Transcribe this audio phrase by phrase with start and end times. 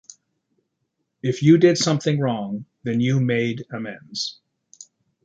[1.21, 4.39] If you did something wrong then you made amends.